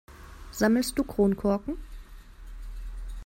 [0.51, 1.77] Sammelst du Kronkorken?